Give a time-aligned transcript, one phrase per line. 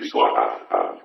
[0.00, 0.98] Pixelado.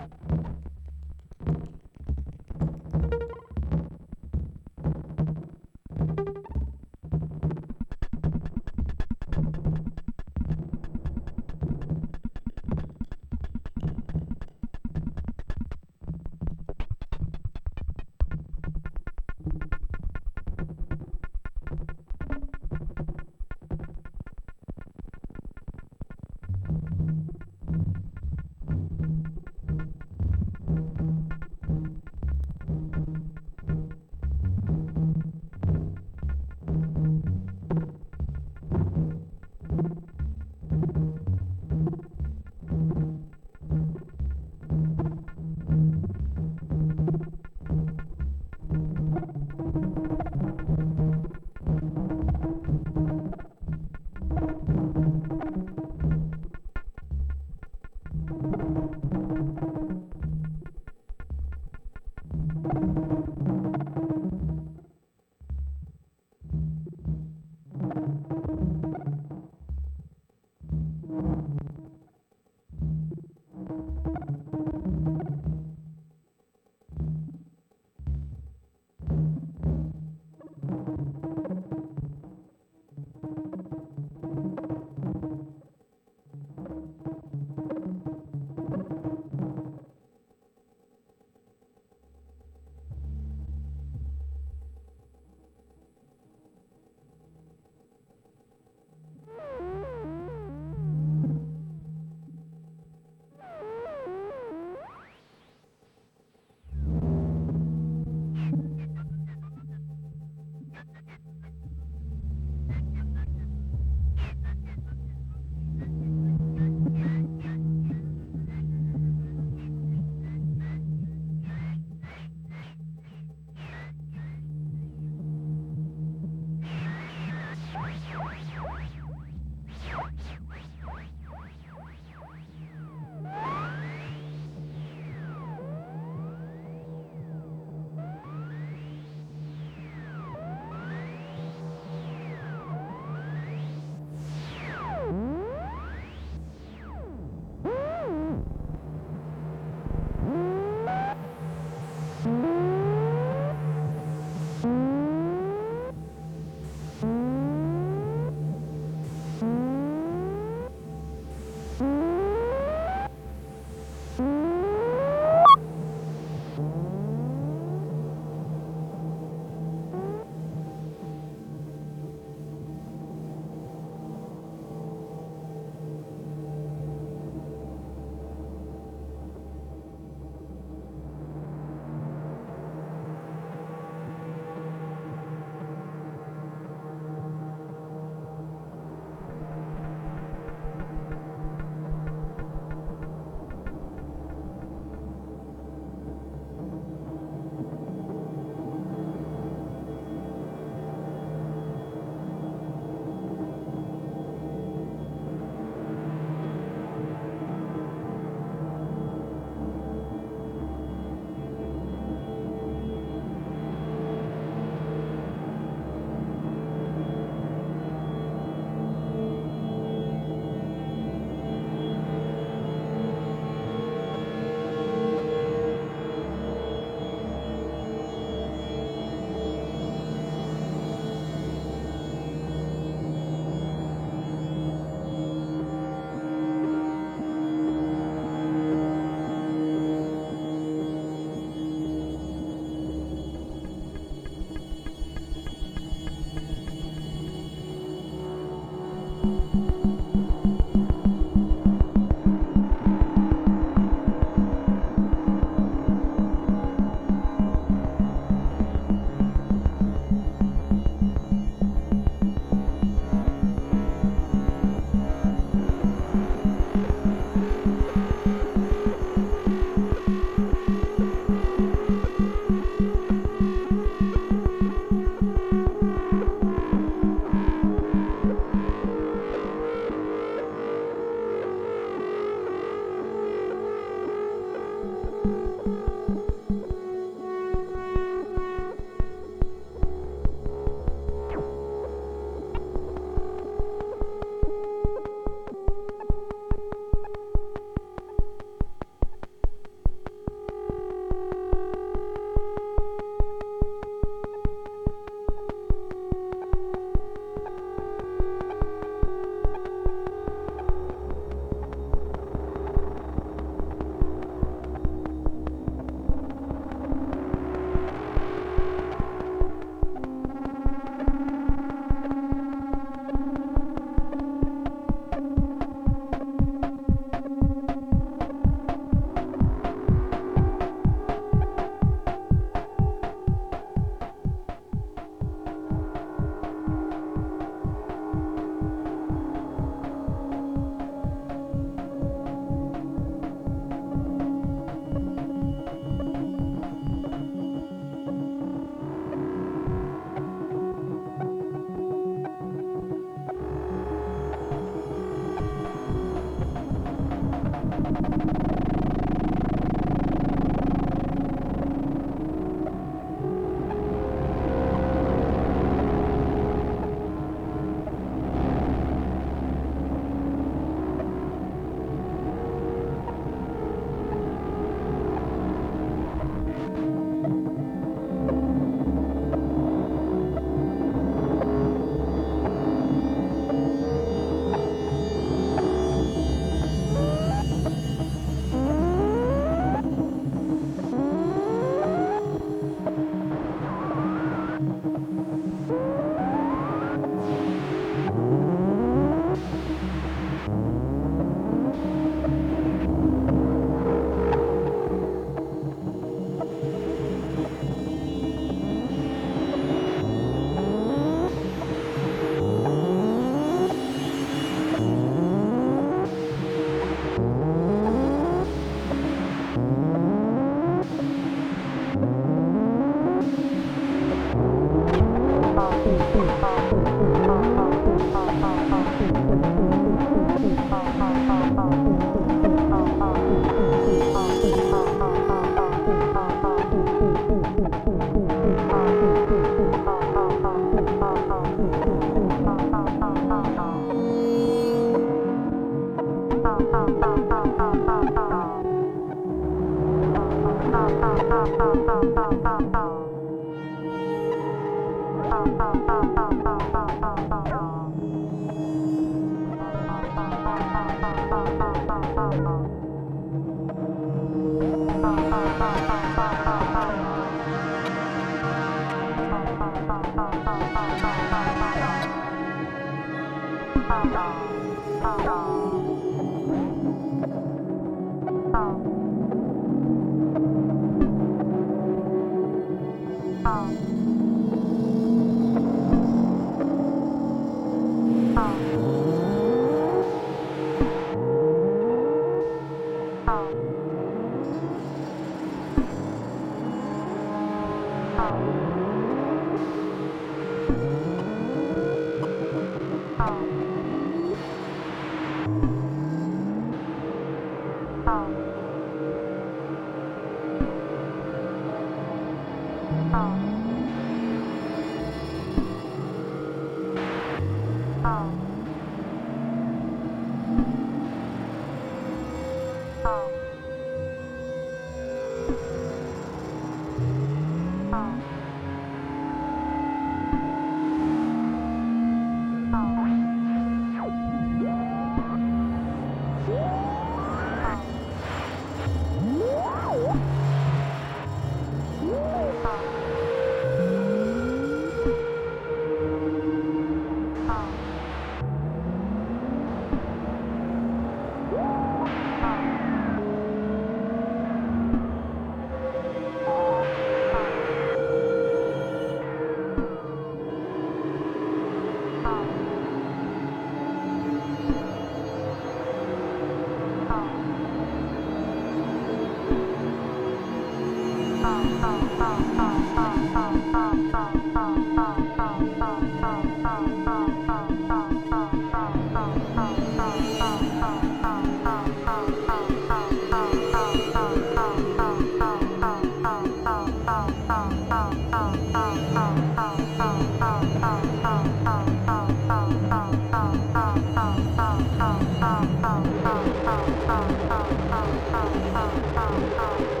[599.61, 600.00] 好。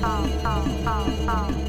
[0.00, 1.59] 好好好好。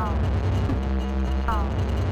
[0.00, 0.16] 好，
[1.46, 2.09] 好。